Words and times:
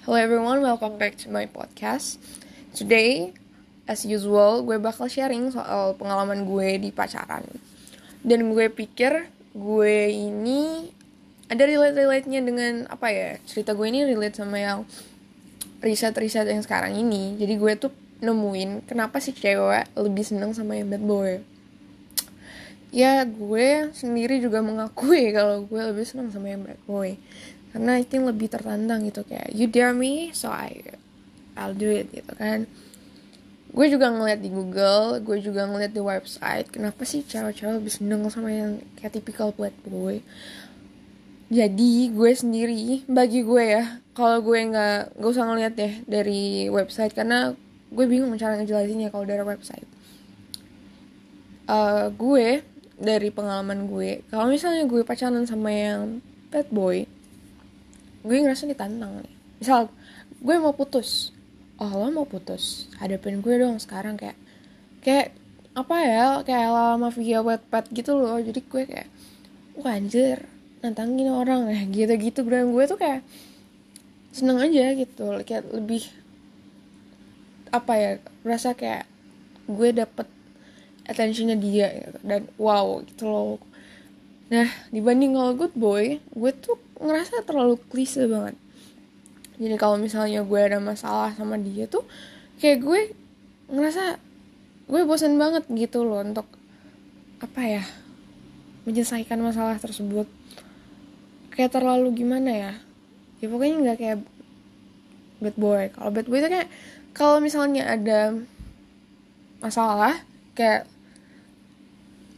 Hello 0.00 0.16
everyone, 0.16 0.64
welcome 0.64 0.96
back 0.96 1.12
to 1.20 1.28
my 1.28 1.44
podcast. 1.44 2.16
Today, 2.72 3.36
as 3.84 4.08
usual, 4.08 4.64
gue 4.64 4.80
bakal 4.80 5.12
sharing 5.12 5.52
soal 5.52 5.92
pengalaman 5.92 6.48
gue 6.48 6.80
di 6.80 6.88
pacaran. 6.88 7.44
Dan 8.24 8.48
gue 8.48 8.72
pikir 8.72 9.28
gue 9.52 9.96
ini 10.08 10.88
ada 11.52 11.68
relate-relate-nya 11.68 12.40
dengan 12.40 12.88
apa 12.88 13.12
ya? 13.12 13.36
Cerita 13.44 13.76
gue 13.76 13.92
ini 13.92 14.08
relate 14.08 14.40
sama 14.40 14.56
yang 14.56 14.88
riset-riset 15.84 16.48
yang 16.48 16.64
sekarang 16.64 16.96
ini. 16.96 17.36
Jadi 17.36 17.60
gue 17.60 17.72
tuh 17.76 17.92
nemuin 18.24 18.88
kenapa 18.88 19.20
sih 19.20 19.36
cewek 19.36 19.84
lebih 20.00 20.24
seneng 20.24 20.56
sama 20.56 20.80
yang 20.80 20.88
bad 20.88 21.04
boy. 21.04 21.44
Ya 22.88 23.20
gue 23.28 23.92
sendiri 23.92 24.40
juga 24.40 24.64
mengakui 24.64 25.28
kalau 25.36 25.68
gue 25.68 25.82
lebih 25.92 26.08
seneng 26.08 26.32
sama 26.32 26.48
yang 26.48 26.64
bad 26.64 26.80
boy 26.88 27.20
karena 27.70 28.02
itu 28.02 28.18
lebih 28.18 28.50
tertantang 28.50 29.06
gitu 29.06 29.22
kayak 29.22 29.54
you 29.54 29.70
dare 29.70 29.94
me 29.94 30.34
so 30.34 30.50
I 30.50 30.82
I'll 31.54 31.74
do 31.76 31.90
it 31.90 32.10
gitu 32.10 32.32
kan. 32.34 32.66
Gue 33.70 33.86
juga 33.86 34.10
ngeliat 34.10 34.42
di 34.42 34.50
Google 34.50 35.22
gue 35.22 35.38
juga 35.38 35.66
ngeliat 35.68 35.94
di 35.94 36.02
website 36.02 36.74
kenapa 36.74 37.06
sih 37.06 37.22
cewek-cewek 37.22 37.78
lebih 37.78 37.92
seneng 37.92 38.26
sama 38.26 38.50
yang 38.50 38.82
kayak 38.98 39.14
typical 39.14 39.54
bad 39.54 39.74
boy? 39.86 40.18
Jadi 41.50 42.10
gue 42.14 42.30
sendiri 42.34 43.06
bagi 43.06 43.42
gue 43.42 43.64
ya 43.78 44.02
kalau 44.14 44.42
gue 44.42 44.58
nggak 44.58 45.18
nggak 45.18 45.30
usah 45.30 45.46
ngeliat 45.46 45.74
deh 45.78 45.94
dari 46.06 46.66
website 46.66 47.14
karena 47.14 47.54
gue 47.90 48.04
bingung 48.06 48.34
cara 48.38 48.58
ngejelasinnya 48.58 49.14
kalau 49.14 49.26
dari 49.26 49.42
website. 49.46 49.86
Uh, 51.70 52.10
gue 52.18 52.66
dari 53.00 53.32
pengalaman 53.32 53.88
gue 53.88 54.20
kalau 54.28 54.50
misalnya 54.52 54.84
gue 54.84 55.00
pacaran 55.06 55.48
sama 55.48 55.72
yang 55.72 56.20
bad 56.52 56.68
boy 56.68 57.08
gue 58.20 58.36
ngerasa 58.36 58.68
ditantang 58.68 59.24
nih. 59.24 59.34
Misal 59.60 59.88
gue 60.40 60.56
mau 60.60 60.72
putus. 60.76 61.32
Oh 61.80 61.88
lo 61.88 62.12
mau 62.12 62.28
putus? 62.28 62.88
Hadapin 63.00 63.40
gue 63.40 63.54
dong 63.56 63.80
sekarang 63.80 64.20
kayak 64.20 64.36
kayak 65.00 65.32
apa 65.72 65.96
ya 66.02 66.26
kayak 66.44 66.68
lama 66.68 67.08
via 67.08 67.40
wetpad 67.40 67.88
gitu 67.92 68.16
loh. 68.16 68.36
Jadi 68.36 68.60
gue 68.60 68.82
kayak 68.84 69.08
wah 69.80 69.96
anjir 69.96 70.44
nantangin 70.84 71.32
orang. 71.32 71.72
Ya 71.72 71.84
gitu 71.88 72.12
gitu 72.20 72.40
dan 72.48 72.72
gue 72.72 72.84
tuh 72.84 73.00
kayak 73.00 73.24
seneng 74.32 74.60
aja 74.60 74.92
gitu. 74.92 75.24
Kayak 75.44 75.72
lebih 75.72 76.04
apa 77.70 77.92
ya 77.96 78.10
rasa 78.42 78.74
kayak 78.74 79.06
gue 79.70 79.94
dapet 79.94 80.26
attentionnya 81.06 81.56
dia 81.56 81.88
gitu. 81.90 82.18
dan 82.22 82.42
wow 82.60 83.00
gitu 83.06 83.24
loh. 83.24 83.62
Nah 84.52 84.68
dibanding 84.92 85.38
kalau 85.38 85.52
good 85.56 85.74
boy 85.78 86.18
gue 86.20 86.52
tuh 86.60 86.89
ngerasa 87.00 87.42
terlalu 87.48 87.80
klise 87.88 88.28
banget. 88.28 88.54
Jadi 89.60 89.76
kalau 89.76 89.96
misalnya 89.96 90.44
gue 90.44 90.60
ada 90.60 90.80
masalah 90.80 91.32
sama 91.36 91.56
dia 91.60 91.88
tuh 91.88 92.04
kayak 92.60 92.80
gue 92.80 93.00
ngerasa 93.72 94.20
gue 94.88 95.00
bosan 95.04 95.36
banget 95.40 95.64
gitu 95.72 96.04
loh 96.04 96.20
untuk 96.20 96.48
apa 97.40 97.60
ya 97.64 97.84
menyelesaikan 98.84 99.40
masalah 99.40 99.76
tersebut. 99.80 100.28
Kayak 101.52 101.76
terlalu 101.76 102.24
gimana 102.24 102.50
ya? 102.52 102.72
Ya 103.40 103.46
pokoknya 103.48 103.76
nggak 103.80 103.98
kayak 104.00 104.18
bad 105.40 105.56
boy. 105.56 105.88
Kalau 105.92 106.10
bad 106.12 106.28
boy 106.28 106.40
itu 106.40 106.48
kayak 106.52 106.68
kalau 107.16 107.40
misalnya 107.40 107.88
ada 107.88 108.36
masalah 109.60 110.20
kayak 110.56 110.88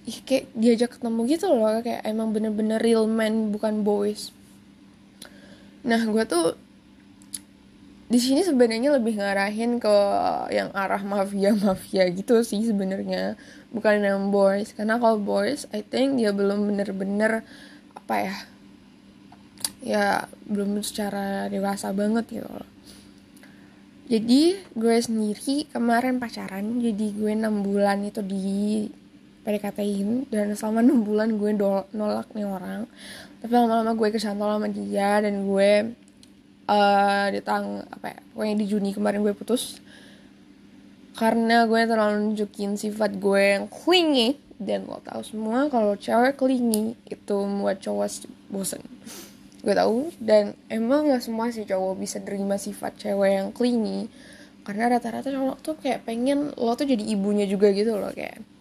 ih 0.06 0.18
kayak 0.26 0.50
diajak 0.58 0.90
ketemu 0.98 1.20
gitu 1.30 1.50
loh. 1.50 1.82
Kayak 1.82 2.02
emang 2.02 2.34
bener-bener 2.34 2.82
real 2.82 3.06
man 3.06 3.54
bukan 3.54 3.86
boys 3.86 4.34
Nah, 5.82 6.00
gue 6.06 6.24
tuh 6.26 6.54
di 8.12 8.20
sini 8.20 8.44
sebenarnya 8.44 8.92
lebih 9.00 9.16
ngarahin 9.16 9.80
ke 9.80 9.96
yang 10.52 10.68
arah 10.76 11.00
mafia 11.00 11.56
mafia 11.56 12.04
gitu 12.12 12.44
sih 12.44 12.62
sebenarnya. 12.66 13.40
Bukan 13.72 14.04
yang 14.04 14.28
boys. 14.28 14.76
Karena 14.76 15.00
kalau 15.00 15.18
boys 15.18 15.64
I 15.72 15.80
think 15.80 16.20
dia 16.20 16.30
belum 16.30 16.68
bener-bener 16.68 17.42
apa 17.96 18.14
ya 18.18 18.36
ya 19.82 20.06
belum 20.46 20.78
secara 20.86 21.50
dewasa 21.50 21.90
banget 21.90 22.24
gitu. 22.30 22.46
Loh 22.46 22.72
jadi 24.12 24.60
gue 24.76 24.96
sendiri 25.00 25.72
kemarin 25.72 26.20
pacaran. 26.20 26.84
Jadi 26.84 27.16
gue 27.16 27.32
enam 27.32 27.64
bulan 27.64 28.04
itu 28.04 28.20
di 28.20 28.84
PDKT-in 29.42 30.30
dan 30.30 30.54
selama 30.54 30.86
enam 30.86 31.02
bulan 31.02 31.34
gue 31.34 31.50
nolak 31.92 32.30
nih 32.34 32.46
orang. 32.46 32.86
Tapi 33.42 33.52
lama-lama 33.52 33.92
gue 33.98 34.08
kesantol 34.14 34.54
sama 34.54 34.70
dia 34.70 35.18
dan 35.18 35.42
gue 35.50 35.70
uh, 36.70 37.26
di 37.30 37.40
apa 37.42 38.06
ya 38.06 38.18
pokoknya 38.34 38.54
di 38.54 38.66
Juni 38.70 38.90
kemarin 38.94 39.26
gue 39.26 39.34
putus. 39.34 39.82
Karena 41.18 41.68
gue 41.68 41.80
terlalu 41.84 42.32
nunjukin 42.32 42.78
sifat 42.78 43.18
gue 43.18 43.42
yang 43.58 43.66
clingy 43.68 44.38
dan 44.62 44.86
lo 44.86 45.02
tau 45.02 45.20
semua 45.26 45.66
kalau 45.66 45.98
cewek 45.98 46.38
clingy 46.38 46.94
itu 47.10 47.36
membuat 47.42 47.82
cowok 47.82 48.30
bosen. 48.46 48.80
Gue 49.62 49.74
tahu 49.74 50.14
dan 50.22 50.54
emang 50.70 51.10
gak 51.10 51.22
semua 51.22 51.50
sih 51.50 51.66
cowok 51.66 51.98
bisa 51.98 52.22
terima 52.22 52.56
sifat 52.56 52.94
cewek 52.94 53.42
yang 53.42 53.48
clingy. 53.50 54.06
Karena 54.62 54.94
rata-rata 54.94 55.34
cowok 55.34 55.58
tuh 55.66 55.74
kayak 55.82 56.06
pengen 56.06 56.54
lo 56.54 56.78
tuh 56.78 56.86
jadi 56.86 57.02
ibunya 57.02 57.50
juga 57.50 57.74
gitu 57.74 57.98
loh 57.98 58.14
kayak 58.14 58.51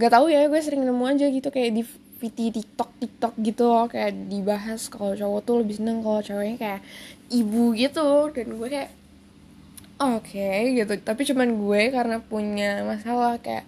gak 0.00 0.12
tahu 0.16 0.32
ya 0.32 0.48
gue 0.48 0.60
sering 0.64 0.82
nemu 0.88 1.04
aja 1.04 1.26
gitu 1.28 1.52
kayak 1.52 1.70
di 1.76 1.82
VT 2.20 2.38
TikTok 2.52 2.90
TikTok 3.00 3.34
gitu 3.40 3.64
loh 3.64 3.88
kayak 3.88 4.12
dibahas 4.28 4.88
kalau 4.92 5.16
cowok 5.16 5.40
tuh 5.44 5.56
lebih 5.64 5.80
seneng 5.80 6.04
kalau 6.04 6.20
ceweknya 6.20 6.56
kayak 6.60 6.80
ibu 7.32 7.72
gitu. 7.72 8.28
Dan 8.32 8.46
gue 8.60 8.68
kayak 8.68 8.90
oke 10.00 10.28
okay, 10.28 10.76
gitu. 10.76 10.92
Tapi 11.00 11.22
cuman 11.24 11.48
gue 11.56 11.82
karena 11.88 12.16
punya 12.20 12.84
masalah 12.84 13.40
kayak 13.40 13.64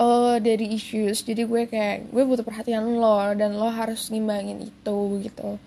uh, 0.00 0.40
dari 0.40 0.72
issues 0.72 1.20
jadi 1.20 1.44
gue 1.44 1.62
kayak 1.68 2.08
gue 2.08 2.22
butuh 2.24 2.44
perhatian 2.46 2.96
lo 2.96 3.20
dan 3.36 3.60
lo 3.60 3.68
harus 3.68 4.08
ngimbangin 4.08 4.64
itu 4.64 4.98
gitu. 5.20 5.60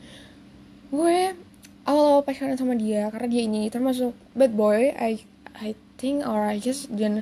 Gue 0.89 1.37
awal-awal 1.85 2.25
pacaran 2.25 2.57
sama 2.59 2.75
dia 2.75 3.07
karena 3.13 3.27
dia 3.29 3.41
ini 3.45 3.69
termasuk 3.69 4.11
bad 4.35 4.51
boy 4.57 4.91
I 4.91 5.21
I 5.55 5.77
think 6.01 6.25
or 6.25 6.41
I 6.41 6.59
just 6.59 6.89
dan 6.89 7.21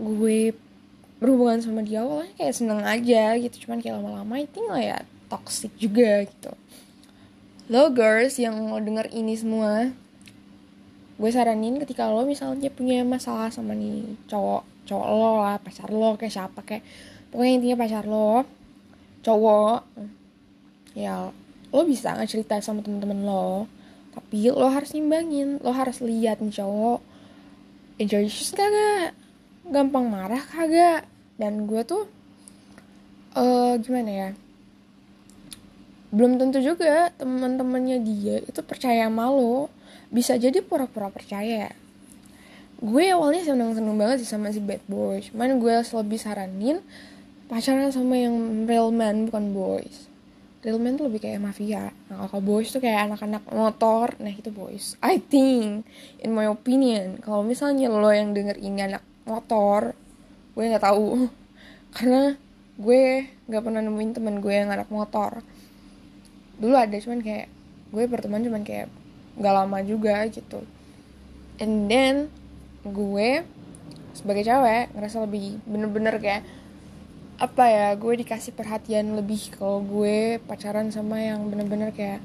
gue 0.00 0.54
berhubungan 1.20 1.60
sama 1.60 1.84
dia 1.84 2.02
awalnya 2.02 2.32
kayak 2.34 2.54
seneng 2.56 2.80
aja 2.82 3.36
gitu. 3.36 3.68
Cuman 3.68 3.78
kayak 3.84 4.00
lama-lama 4.00 4.40
itu 4.40 4.58
lah 4.66 4.80
ya 4.80 4.98
toxic 5.28 5.70
juga 5.76 6.24
gitu. 6.26 6.50
Lo 7.70 7.92
girls 7.94 8.40
yang 8.40 8.58
mau 8.58 8.80
denger 8.82 9.12
ini 9.14 9.38
semua 9.38 9.94
gue 11.20 11.28
saranin 11.28 11.76
ketika 11.76 12.08
lo 12.08 12.24
misalnya 12.24 12.72
punya 12.72 13.04
masalah 13.04 13.52
sama 13.52 13.76
nih 13.76 14.16
cowok 14.24 14.88
cowok 14.88 15.06
lo 15.12 15.44
lah 15.44 15.60
pacar 15.60 15.92
lo 15.92 16.16
kayak 16.16 16.32
siapa 16.32 16.64
kayak 16.64 16.80
pokoknya 17.28 17.52
intinya 17.60 17.76
pacar 17.76 18.08
lo 18.08 18.48
cowok 19.20 19.84
ya 20.96 21.28
lo 21.68 21.80
bisa 21.84 22.16
nggak 22.16 22.24
cerita 22.24 22.56
sama 22.64 22.80
temen-temen 22.80 23.20
lo 23.28 23.68
tapi 24.16 24.48
lo 24.48 24.64
harus 24.72 24.96
nimbangin 24.96 25.60
lo 25.60 25.76
harus 25.76 26.00
lihat 26.00 26.40
nih 26.40 26.56
cowok 26.56 27.04
enjoy 28.00 28.24
issues 28.24 28.56
kagak? 28.56 29.12
Gampang 29.68 30.08
marah 30.08 30.40
kagak 30.40 31.04
dan 31.40 31.64
gue 31.64 31.80
tuh 31.88 32.04
uh, 33.32 33.80
gimana 33.80 34.10
ya 34.12 34.30
belum 36.10 36.42
tentu 36.42 36.58
juga 36.58 37.14
teman-temannya 37.22 38.02
dia 38.02 38.42
itu 38.42 38.60
percaya 38.66 39.06
sama 39.06 39.30
lo. 39.30 39.70
Bisa 40.10 40.34
jadi 40.34 40.58
pura-pura 40.58 41.06
percaya. 41.06 41.70
Gue 42.82 43.14
awalnya 43.14 43.46
seneng-seneng 43.46 43.94
banget 43.94 44.26
sih 44.26 44.30
sama 44.30 44.50
si 44.50 44.58
bad 44.58 44.82
boy. 44.90 45.22
Cuman 45.22 45.62
gue 45.62 45.74
lebih 45.78 46.18
saranin 46.18 46.82
pacaran 47.46 47.94
sama 47.94 48.18
yang 48.18 48.66
real 48.66 48.90
man 48.90 49.30
bukan 49.30 49.54
boys. 49.54 50.10
Real 50.66 50.82
man 50.82 50.98
tuh 50.98 51.06
lebih 51.06 51.22
kayak 51.22 51.38
mafia. 51.38 51.94
Nah 52.10 52.26
kalau 52.26 52.42
boys 52.42 52.74
tuh 52.74 52.82
kayak 52.82 53.06
anak-anak 53.06 53.46
motor. 53.46 54.18
Nah 54.18 54.34
itu 54.34 54.50
boys. 54.50 54.98
I 54.98 55.22
think 55.22 55.86
in 56.18 56.34
my 56.34 56.50
opinion 56.50 57.22
kalau 57.22 57.46
misalnya 57.46 57.86
lo 57.86 58.10
yang 58.10 58.34
denger 58.34 58.58
ini 58.58 58.82
anak 58.82 59.06
motor 59.30 59.94
gue 60.60 60.68
nggak 60.76 60.84
tahu. 60.84 61.24
Karena 61.96 62.36
gue 62.76 63.32
nggak 63.48 63.62
pernah 63.64 63.80
nemuin 63.80 64.12
temen 64.12 64.44
gue 64.44 64.52
yang 64.52 64.68
anak 64.68 64.92
motor. 64.92 65.40
Dulu 66.60 66.76
ada 66.76 66.92
cuman 67.00 67.24
kayak 67.24 67.48
gue 67.88 68.04
berteman 68.04 68.44
cuman 68.44 68.60
kayak 68.60 68.92
nggak 69.40 69.54
lama 69.56 69.80
juga 69.80 70.20
gitu. 70.28 70.60
And 71.56 71.88
then 71.88 72.28
gue 72.84 73.48
sebagai 74.12 74.44
cewek 74.44 74.92
ngerasa 74.92 75.24
lebih 75.24 75.64
bener-bener 75.64 76.20
kayak 76.20 76.44
apa 77.40 77.64
ya 77.72 77.88
gue 77.96 78.20
dikasih 78.20 78.52
perhatian 78.52 79.16
lebih 79.16 79.56
kalau 79.56 79.80
gue 79.80 80.36
pacaran 80.44 80.92
sama 80.92 81.24
yang 81.24 81.48
bener-bener 81.48 81.88
kayak 81.88 82.20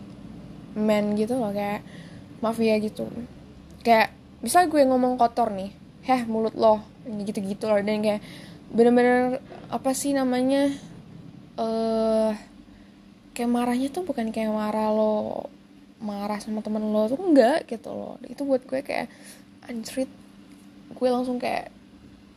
man 0.75 1.15
gitu 1.15 1.39
loh 1.39 1.55
kayak 1.55 1.87
mafia 2.43 2.75
gitu. 2.83 3.07
Kayak 3.79 4.11
misal 4.43 4.67
gue 4.67 4.83
ngomong 4.83 5.15
kotor 5.15 5.55
nih 5.55 5.71
heh 6.03 6.27
mulut 6.27 6.53
lo 6.59 6.94
gitu-gitu 7.05 7.69
loh. 7.69 7.79
Dan 7.79 8.01
kayak 8.01 8.21
bener-bener 8.73 9.39
apa 9.69 9.93
sih 9.93 10.11
namanya 10.11 10.73
eh 11.55 11.61
uh, 11.61 12.33
kayak 13.35 13.51
marahnya 13.51 13.87
tuh 13.91 14.07
bukan 14.07 14.31
kayak 14.31 14.51
marah 14.51 14.89
lo 14.95 15.47
marah 15.99 16.39
sama 16.39 16.59
temen 16.63 16.83
lo 16.91 17.07
tuh 17.07 17.19
enggak 17.19 17.67
gitu 17.69 17.91
loh. 17.91 18.15
Itu 18.25 18.43
buat 18.43 18.63
gue 18.67 18.81
kayak 18.83 19.07
anjrit 19.69 20.09
gue 20.95 21.09
langsung 21.11 21.39
kayak 21.39 21.71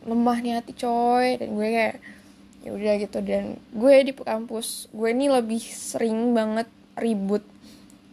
lemah 0.06 0.38
nih 0.42 0.54
hati 0.58 0.72
coy. 0.74 1.38
Dan 1.38 1.54
gue 1.54 1.68
kayak 1.70 1.96
ya 2.66 2.70
udah 2.74 2.94
gitu. 2.98 3.18
Dan 3.22 3.58
gue 3.74 3.94
di 4.04 4.12
kampus 4.14 4.90
gue 4.90 5.08
ini 5.10 5.30
lebih 5.30 5.62
sering 5.62 6.34
banget 6.34 6.66
ribut 6.98 7.46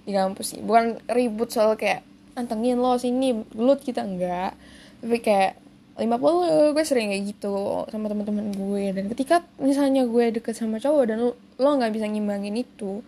di 0.06 0.14
kampus 0.14 0.58
sih. 0.58 0.62
Bukan 0.62 1.02
ribut 1.10 1.50
soal 1.50 1.74
kayak 1.78 2.06
antengin 2.38 2.78
lo 2.78 2.98
sini 3.02 3.34
gelut 3.54 3.82
kita 3.82 4.06
enggak. 4.06 4.54
Tapi 5.02 5.18
kayak 5.22 5.65
50 5.96 6.76
gue 6.76 6.84
sering 6.84 7.08
kayak 7.08 7.24
gitu 7.32 7.88
sama 7.88 8.12
teman-teman 8.12 8.52
gue. 8.52 8.92
Dan 8.92 9.08
ketika 9.08 9.48
misalnya 9.64 10.04
gue 10.04 10.36
deket 10.36 10.60
sama 10.60 10.76
cowok 10.76 11.04
dan 11.08 11.18
lo 11.32 11.70
nggak 11.80 11.96
bisa 11.96 12.06
ngimbangin 12.12 12.60
itu 12.60 13.00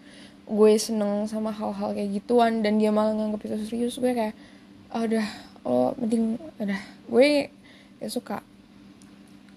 gue 0.48 0.72
seneng 0.80 1.28
sama 1.28 1.52
hal-hal 1.52 1.92
kayak 1.92 2.24
gituan 2.24 2.64
dan 2.64 2.80
dia 2.80 2.88
malah 2.96 3.12
nganggap 3.12 3.44
itu 3.44 3.68
serius 3.68 4.00
gue 4.00 4.16
kayak 4.16 4.32
oh, 4.96 5.04
udah 5.04 5.28
lo 5.68 5.92
mending 6.00 6.40
udah. 6.64 6.82
Gue 7.12 7.52
gak 8.00 8.12
suka. 8.12 8.38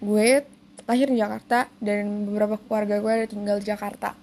Gue 0.02 0.42
lahir 0.90 1.06
di 1.06 1.22
Jakarta 1.22 1.70
dan 1.78 2.26
beberapa 2.26 2.58
keluarga 2.58 2.98
gue 2.98 3.12
ada 3.14 3.26
tinggal 3.30 3.62
di 3.62 3.70
Jakarta. 3.70 4.18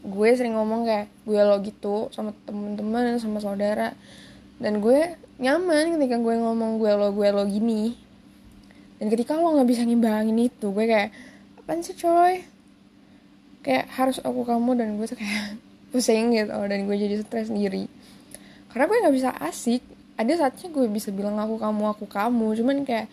Gue 0.00 0.32
sering 0.32 0.56
ngomong 0.56 0.88
kayak 0.88 1.12
gue 1.28 1.40
lo 1.44 1.60
gitu 1.60 2.08
sama 2.08 2.32
temen-temen 2.48 3.20
sama 3.20 3.44
saudara. 3.44 3.92
Dan 4.56 4.80
gue 4.80 5.20
nyaman 5.36 6.00
ketika 6.00 6.16
gue 6.16 6.34
ngomong 6.40 6.80
gue 6.80 6.92
lo 6.96 7.12
gue 7.12 7.28
lo 7.28 7.44
gini 7.44 8.03
dan 9.04 9.12
ketika 9.12 9.36
lo 9.36 9.52
nggak 9.52 9.68
bisa 9.68 9.84
ngimbangin 9.84 10.48
itu 10.48 10.72
gue 10.72 10.88
kayak 10.88 11.12
apa 11.60 11.76
sih 11.84 11.92
coy? 11.92 12.40
Kayak 13.60 13.84
harus 14.00 14.16
aku 14.24 14.48
kamu 14.48 14.80
dan 14.80 14.96
gue 14.96 15.04
tuh 15.04 15.20
kayak 15.20 15.60
pusing 15.92 16.32
gitu 16.32 16.48
dan 16.48 16.88
gue 16.88 16.96
jadi 16.96 17.20
stres 17.20 17.52
sendiri. 17.52 17.84
Karena 18.72 18.88
gue 18.88 18.96
nggak 19.04 19.12
bisa 19.12 19.28
asik. 19.44 19.84
Ada 20.16 20.40
saatnya 20.40 20.72
gue 20.72 20.88
bisa 20.88 21.12
bilang 21.12 21.36
aku 21.36 21.60
kamu 21.60 21.84
aku 21.92 22.08
kamu. 22.08 22.56
Cuman 22.56 22.76
kayak 22.88 23.12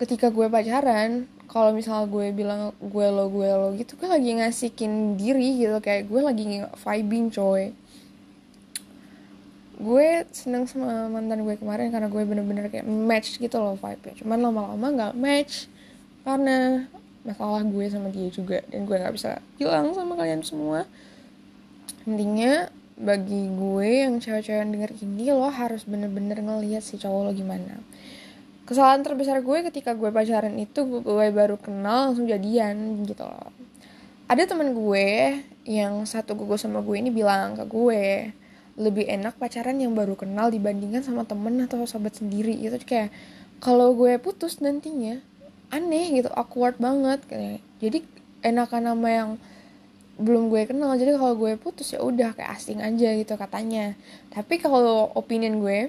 ketika 0.00 0.32
gue 0.32 0.48
pacaran 0.48 1.28
kalau 1.44 1.76
misal 1.76 2.08
gue 2.08 2.32
bilang 2.32 2.72
gue 2.80 3.06
lo 3.12 3.28
gue 3.28 3.44
lo 3.44 3.76
gitu 3.76 3.92
gue 4.00 4.08
lagi 4.08 4.40
ngasikin 4.40 5.20
diri 5.20 5.68
gitu. 5.68 5.76
Kayak 5.84 6.08
gue 6.08 6.20
lagi 6.24 6.44
vibing 6.64 7.28
coy 7.28 7.76
gue 9.80 10.28
seneng 10.30 10.68
sama 10.68 11.08
mantan 11.08 11.42
gue 11.42 11.56
kemarin 11.56 11.88
karena 11.88 12.12
gue 12.12 12.22
bener-bener 12.22 12.68
kayak 12.68 12.84
match 12.84 13.40
gitu 13.40 13.56
loh 13.56 13.80
vibe-nya. 13.80 14.12
Cuman 14.20 14.38
lama-lama 14.38 14.86
nggak 14.92 15.14
match 15.16 15.66
karena 16.22 16.84
masalah 17.24 17.64
gue 17.64 17.84
sama 17.88 18.08
dia 18.12 18.28
juga 18.28 18.60
dan 18.68 18.84
gue 18.84 18.96
nggak 18.96 19.14
bisa 19.16 19.40
bilang 19.56 19.92
sama 19.96 20.14
kalian 20.20 20.44
semua. 20.44 20.84
Intinya 22.04 22.68
bagi 23.00 23.48
gue 23.48 24.04
yang 24.04 24.20
cewek-cewek 24.20 24.60
yang 24.60 24.70
denger 24.76 24.92
ini 25.00 25.32
lo 25.32 25.48
harus 25.48 25.88
bener-bener 25.88 26.44
ngeliat 26.44 26.84
si 26.84 27.00
cowok 27.00 27.20
lo 27.26 27.32
gimana. 27.32 27.80
Kesalahan 28.68 29.02
terbesar 29.02 29.40
gue 29.40 29.66
ketika 29.72 29.96
gue 29.96 30.12
pacaran 30.12 30.54
itu 30.60 30.84
gue 31.00 31.26
baru 31.32 31.56
kenal 31.56 32.12
langsung 32.12 32.28
jadian 32.28 33.02
gitu 33.08 33.24
loh. 33.24 33.50
Ada 34.30 34.46
teman 34.46 34.76
gue 34.76 35.40
yang 35.66 36.04
satu 36.06 36.36
gugus 36.36 36.62
sama 36.62 36.84
gue 36.84 36.96
ini 37.00 37.10
bilang 37.10 37.58
ke 37.58 37.64
gue 37.66 38.30
lebih 38.80 39.04
enak 39.04 39.36
pacaran 39.36 39.76
yang 39.76 39.92
baru 39.92 40.16
kenal 40.16 40.48
dibandingkan 40.48 41.04
sama 41.04 41.28
temen 41.28 41.60
atau 41.60 41.84
sahabat 41.84 42.16
sendiri 42.16 42.56
itu 42.56 42.80
kayak 42.88 43.12
kalau 43.60 43.92
gue 43.92 44.16
putus 44.16 44.64
nantinya 44.64 45.20
aneh 45.68 46.16
gitu 46.16 46.32
awkward 46.32 46.80
banget 46.80 47.20
kayak 47.28 47.60
jadi 47.76 48.00
enakan 48.40 48.96
sama 48.96 49.08
yang 49.12 49.30
belum 50.20 50.52
gue 50.52 50.68
kenal. 50.68 50.92
Jadi 51.00 51.16
kalau 51.16 51.34
gue 51.36 51.56
putus 51.56 51.96
ya 51.96 52.00
udah 52.04 52.36
kayak 52.36 52.60
asing 52.60 52.84
aja 52.84 53.08
gitu 53.16 53.34
katanya. 53.40 53.96
Tapi 54.28 54.60
kalau 54.60 55.08
opinion 55.16 55.60
gue 55.64 55.88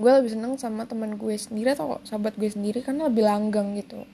gue 0.00 0.10
lebih 0.16 0.32
seneng 0.32 0.56
sama 0.56 0.86
teman 0.88 1.18
gue 1.18 1.34
sendiri 1.36 1.76
atau 1.76 2.00
sahabat 2.06 2.38
gue 2.38 2.48
sendiri 2.48 2.80
karena 2.80 3.10
lebih 3.10 3.26
langgang 3.26 3.74
gitu. 3.78 4.06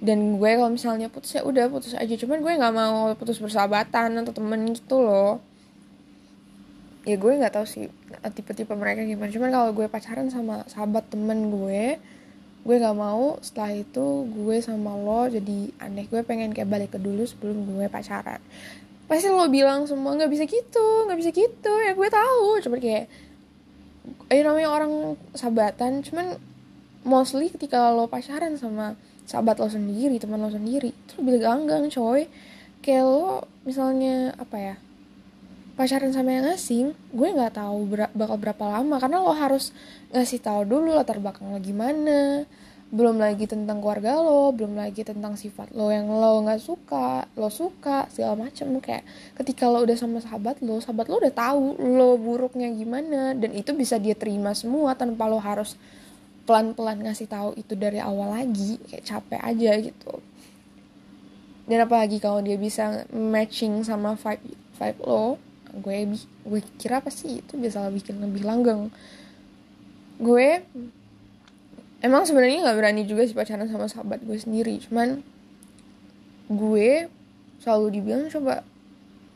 Dan 0.00 0.40
gue 0.40 0.50
kalau 0.56 0.72
misalnya 0.72 1.08
putus 1.12 1.36
ya 1.36 1.44
udah 1.44 1.68
putus 1.72 1.96
aja. 1.96 2.14
Cuman 2.16 2.44
gue 2.44 2.52
nggak 2.56 2.74
mau 2.76 3.12
putus 3.16 3.40
bersahabatan 3.40 4.20
atau 4.20 4.32
temen 4.32 4.60
gitu 4.76 5.00
loh 5.00 5.40
ya 7.08 7.16
gue 7.16 7.32
nggak 7.32 7.56
tahu 7.56 7.64
sih 7.64 7.88
tipe-tipe 8.36 8.72
mereka 8.76 9.04
gimana. 9.04 9.32
Cuman 9.32 9.50
kalau 9.52 9.70
gue 9.72 9.86
pacaran 9.88 10.28
sama 10.28 10.64
sahabat 10.68 11.08
temen 11.08 11.48
gue 11.48 11.96
gue 12.60 12.76
nggak 12.76 12.92
mau 12.92 13.40
setelah 13.40 13.72
itu 13.72 14.28
gue 14.28 14.56
sama 14.60 14.92
lo 14.96 15.24
jadi 15.32 15.72
aneh. 15.80 16.04
Gue 16.12 16.20
pengen 16.20 16.52
kayak 16.52 16.68
balik 16.68 16.90
ke 16.92 16.98
dulu 17.00 17.24
sebelum 17.24 17.64
gue 17.64 17.88
pacaran. 17.88 18.40
Pasti 19.08 19.32
lo 19.32 19.48
bilang 19.48 19.88
semua 19.88 20.12
nggak 20.14 20.30
bisa 20.30 20.44
gitu 20.44 21.08
nggak 21.08 21.18
bisa 21.18 21.30
gitu. 21.32 21.72
Ya 21.80 21.96
gue 21.96 22.08
tahu 22.12 22.60
cuman 22.68 22.78
kayak 22.78 23.04
eh 24.28 24.40
namanya 24.44 24.68
orang 24.68 25.16
sahabatan. 25.32 26.04
Cuman 26.04 26.36
mostly 27.08 27.48
ketika 27.48 27.96
lo 27.96 28.12
pacaran 28.12 28.60
sama 28.60 28.92
sahabat 29.24 29.56
lo 29.56 29.72
sendiri 29.72 30.20
teman 30.20 30.42
lo 30.42 30.52
sendiri 30.52 30.92
itu 30.92 31.12
lebih 31.16 31.40
ganggang 31.48 31.88
coy. 31.88 32.28
Kayak 32.84 33.08
lo 33.08 33.48
misalnya 33.64 34.36
apa 34.36 34.56
ya 34.60 34.74
pacaran 35.80 36.12
sama 36.12 36.36
yang 36.36 36.44
asing 36.52 36.92
gue 37.16 37.28
nggak 37.32 37.56
tahu 37.56 37.88
ber 37.88 38.12
bakal 38.12 38.36
berapa 38.36 38.64
lama. 38.68 39.00
Karena 39.00 39.24
lo 39.24 39.32
harus 39.32 39.72
ngasih 40.12 40.44
tahu 40.44 40.68
dulu 40.68 40.92
latar 40.92 41.16
belakang 41.16 41.48
lo 41.48 41.56
gimana. 41.56 42.44
Belum 42.92 43.16
lagi 43.16 43.48
tentang 43.48 43.80
keluarga 43.80 44.20
lo 44.20 44.52
belum 44.52 44.76
lagi 44.76 45.00
tentang 45.00 45.40
sifat 45.40 45.72
lo 45.72 45.88
yang 45.88 46.04
lo 46.12 46.44
nggak 46.44 46.60
suka 46.60 47.24
lo 47.32 47.48
suka 47.48 48.12
segala 48.12 48.44
macam 48.44 48.76
kayak 48.76 49.08
ketika 49.40 49.72
lo 49.72 49.80
udah 49.80 49.96
sama 49.96 50.20
sahabat 50.20 50.60
lo 50.60 50.84
sahabat 50.84 51.08
lo 51.08 51.16
udah 51.16 51.32
tahu 51.32 51.80
lo 51.80 52.20
buruknya 52.20 52.68
gimana. 52.76 53.32
Dan 53.32 53.56
itu 53.56 53.72
bisa 53.72 53.96
dia 53.96 54.12
terima 54.12 54.52
semua 54.52 54.92
tanpa 54.92 55.32
lo 55.32 55.40
harus 55.40 55.80
pelan-pelan 56.44 57.08
ngasih 57.08 57.24
tahu 57.24 57.56
itu 57.56 57.72
dari 57.72 58.04
awal 58.04 58.36
lagi. 58.36 58.76
Kayak 58.84 59.08
capek 59.08 59.40
aja 59.40 59.72
gitu. 59.80 60.12
Dan 61.64 61.88
apalagi 61.88 62.20
kalau 62.20 62.44
dia 62.44 62.60
bisa 62.60 63.08
matching 63.08 63.80
sama 63.80 64.12
vibe 64.20 64.44
vibe 64.76 65.00
lo 65.08 65.49
gue 65.74 66.18
gue 66.46 66.60
kira 66.76 66.98
pasti 66.98 67.38
itu 67.38 67.54
bisa 67.54 67.86
bikin 67.90 68.18
lebih 68.18 68.42
langgeng. 68.42 68.90
Gue 70.20 70.64
emang 72.00 72.26
sebenarnya 72.26 72.64
nggak 72.66 72.76
berani 72.76 73.02
juga 73.06 73.22
sih 73.28 73.36
pacaran 73.36 73.68
sama 73.70 73.86
sahabat 73.86 74.24
gue 74.24 74.36
sendiri. 74.36 74.82
Cuman 74.82 75.22
gue 76.50 77.06
selalu 77.62 77.86
dibilang 78.00 78.26
coba 78.32 78.66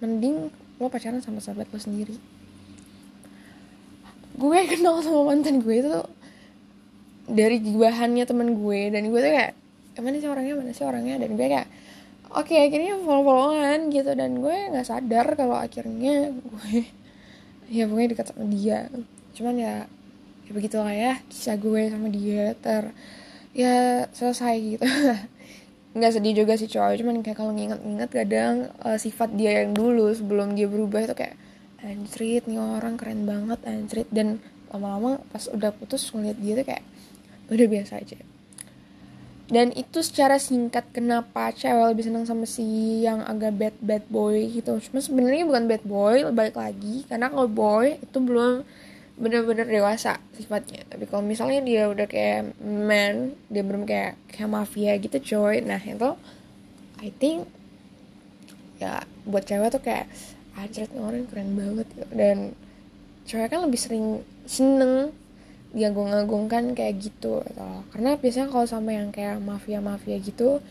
mending 0.02 0.50
lo 0.82 0.90
pacaran 0.90 1.22
sama 1.22 1.38
sahabat 1.38 1.70
lo 1.70 1.78
sendiri. 1.78 2.18
Gue 4.34 4.58
kenal 4.70 4.98
sama 5.00 5.30
mantan 5.30 5.62
gue 5.62 5.76
itu 5.78 5.94
dari 7.30 7.62
bahannya 7.62 8.24
temen 8.26 8.58
gue. 8.58 8.80
Dan 8.90 9.12
gue 9.14 9.20
tuh 9.20 9.32
kayak 9.32 9.52
mana 10.02 10.16
sih 10.18 10.28
orangnya 10.28 10.54
mana 10.58 10.70
sih 10.74 10.84
orangnya? 10.84 11.14
Dan 11.22 11.38
gue 11.38 11.46
kayak 11.46 11.68
oke 12.34 12.50
okay, 12.50 12.66
akhirnya 12.66 12.98
follow 13.00 13.24
followan 13.24 13.88
gitu. 13.94 14.10
Dan 14.12 14.42
gue 14.42 14.56
nggak 14.74 14.86
sadar 14.86 15.26
kalau 15.38 15.56
akhirnya 15.56 16.34
gue 16.34 16.74
ya 17.70 17.86
pokoknya 17.86 18.08
dekat 18.10 18.26
sama 18.34 18.44
dia. 18.50 18.90
Cuman 19.38 19.54
ya 19.56 19.74
ya 20.44 20.50
begitulah 20.52 20.92
ya 20.92 21.12
kisah 21.32 21.56
gue 21.56 21.88
sama 21.88 22.08
dia 22.10 22.52
ter 22.58 22.90
ya 23.54 24.06
selesai 24.10 24.54
gitu. 24.60 24.86
Nggak 25.96 26.12
sedih 26.18 26.34
juga 26.42 26.58
sih 26.58 26.66
cowok 26.66 26.98
cuman 26.98 27.22
kayak 27.22 27.38
kalau 27.38 27.54
nginget-nginget 27.54 28.10
kadang 28.10 28.54
uh, 28.82 28.98
sifat 28.98 29.30
dia 29.38 29.62
yang 29.62 29.78
dulu 29.78 30.10
sebelum 30.10 30.58
dia 30.58 30.66
berubah 30.66 31.06
itu 31.06 31.14
kayak 31.14 31.38
anjrit 31.86 32.42
nih 32.50 32.58
orang 32.58 32.98
keren 32.98 33.22
banget 33.22 33.62
anjrit. 33.62 34.10
Dan 34.10 34.42
lama-lama 34.74 35.22
pas 35.30 35.46
udah 35.46 35.70
putus 35.70 36.10
ngeliat 36.10 36.34
dia 36.42 36.58
tuh 36.58 36.66
kayak 36.66 36.84
udah 37.54 37.66
biasa 37.70 38.02
aja 38.02 38.33
dan 39.44 39.76
itu 39.76 40.00
secara 40.00 40.40
singkat 40.40 40.88
kenapa 40.88 41.52
cewek 41.52 41.92
lebih 41.92 42.04
senang 42.08 42.24
sama 42.24 42.48
si 42.48 42.64
yang 43.04 43.20
agak 43.20 43.52
bad 43.60 43.76
bad 43.84 44.04
boy 44.08 44.48
gitu. 44.48 44.80
Cuma 44.88 45.04
sebenarnya 45.04 45.44
bukan 45.44 45.68
bad 45.68 45.84
boy 45.84 46.16
balik 46.32 46.56
lagi. 46.56 47.04
Karena 47.04 47.28
kalau 47.28 47.44
boy 47.44 48.00
itu 48.00 48.18
belum 48.24 48.64
bener-bener 49.20 49.68
dewasa 49.68 50.16
sifatnya. 50.32 50.88
Tapi 50.88 51.04
kalau 51.04 51.20
misalnya 51.20 51.60
dia 51.60 51.92
udah 51.92 52.08
kayak 52.08 52.56
man 52.64 53.36
dia 53.52 53.62
belum 53.62 53.84
kayak 53.84 54.16
kayak 54.32 54.48
mafia 54.48 54.96
gitu 54.96 55.20
coy. 55.20 55.60
Nah 55.60 55.78
itu 55.78 56.16
I 57.04 57.12
think 57.12 57.44
ya 58.80 59.04
buat 59.28 59.44
cewek 59.44 59.76
tuh 59.76 59.82
kayak 59.84 60.08
anjir 60.56 60.88
orang 60.96 61.28
keren 61.28 61.52
banget. 61.52 61.86
Gitu. 61.92 62.08
dan 62.16 62.38
cewek 63.28 63.52
kan 63.52 63.60
lebih 63.60 63.80
sering 63.80 64.24
seneng 64.48 65.12
diagung-agungkan 65.74 66.72
kayak 66.78 67.02
gitu 67.02 67.42
gitu. 67.42 67.68
Karena 67.92 68.14
biasanya 68.16 68.48
kalau 68.48 68.66
sama 68.66 68.94
yang 68.94 69.10
kayak 69.10 69.42
mafia-mafia 69.42 70.16
gitu 70.22 70.62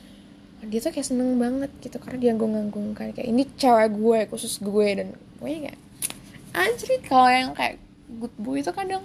dia 0.63 0.79
tuh 0.79 0.95
kayak 0.95 1.07
seneng 1.11 1.35
banget 1.35 1.71
gitu 1.83 1.99
karena 1.99 2.31
diagung-agungkan. 2.31 3.11
Kayak 3.11 3.27
ini 3.27 3.43
cewek 3.59 3.89
gue 3.99 4.19
khusus 4.31 4.63
gue. 4.63 4.87
Dan 4.95 5.07
pokoknya 5.39 5.59
kayak 5.69 5.79
anjir 6.55 6.89
kalau 7.03 7.29
yang 7.29 7.51
kayak 7.51 7.75
good 8.19 8.33
boy 8.39 8.63
itu 8.63 8.71
kadang 8.71 9.03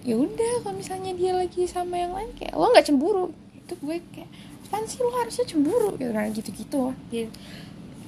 ya 0.00 0.16
udah 0.16 0.64
kalau 0.64 0.74
misalnya 0.80 1.12
dia 1.12 1.36
lagi 1.36 1.68
sama 1.68 2.00
yang 2.00 2.16
lain 2.16 2.32
kayak 2.34 2.58
lo 2.58 2.74
nggak 2.74 2.86
cemburu? 2.90 3.30
Itu 3.54 3.78
gue 3.78 4.02
kayak 4.10 4.30
pan 4.70 4.82
sih 4.90 4.98
lo 4.98 5.14
harusnya 5.14 5.46
cemburu? 5.46 5.94
Gitu 5.94 6.10
kan 6.10 6.26
gitu 6.34 6.50
gitu 6.50 6.82
ya, 7.14 7.30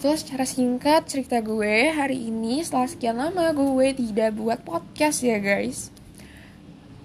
Itulah 0.02 0.18
secara 0.18 0.42
singkat 0.42 1.06
cerita 1.06 1.38
gue 1.38 1.94
hari 1.94 2.26
ini 2.26 2.66
setelah 2.66 2.90
sekian 2.90 3.22
lama 3.22 3.54
gue 3.54 3.94
tidak 3.94 4.34
buat 4.34 4.58
podcast 4.66 5.22
ya 5.22 5.38
guys. 5.38 5.91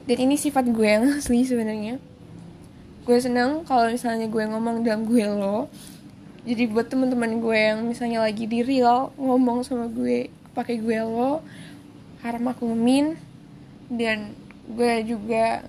Dan 0.08 0.18
ini 0.24 0.40
sifat 0.40 0.72
gue 0.72 0.88
yang 0.88 1.06
asli 1.20 1.44
sebenarnya. 1.44 2.00
Gue 3.04 3.18
seneng 3.20 3.68
kalau 3.68 3.92
misalnya 3.92 4.28
gue 4.32 4.44
ngomong 4.48 4.82
dalam 4.82 5.04
gue 5.04 5.24
lo. 5.28 5.68
Jadi 6.48 6.64
buat 6.72 6.88
teman-teman 6.88 7.44
gue 7.44 7.60
yang 7.60 7.84
misalnya 7.84 8.24
lagi 8.24 8.48
di 8.48 8.64
real 8.64 9.12
ngomong 9.20 9.68
sama 9.68 9.92
gue 9.92 10.32
pakai 10.56 10.80
gue 10.80 10.98
lo, 11.04 11.44
harap 12.24 12.40
maklumin 12.40 13.20
dan 13.92 14.32
gue 14.68 14.94
juga 15.04 15.64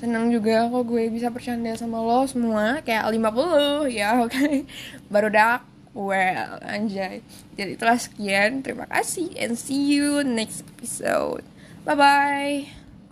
seneng 0.00 0.32
juga 0.32 0.64
kok 0.72 0.84
gue 0.88 1.12
bisa 1.12 1.28
bercanda 1.28 1.76
sama 1.76 2.00
lo 2.00 2.24
semua 2.24 2.80
kayak 2.80 3.04
50 3.04 3.92
ya 3.92 4.16
oke 4.24 4.32
okay. 4.32 4.64
baru 5.12 5.28
dak 5.28 5.60
well 5.92 6.56
anjay 6.64 7.20
jadi 7.52 7.76
itulah 7.76 8.00
sekian 8.00 8.64
terima 8.64 8.88
kasih 8.88 9.28
and 9.36 9.60
see 9.60 9.92
you 9.92 10.24
next 10.24 10.64
episode 10.64 11.44
bye 11.84 11.92
bye 11.92 12.79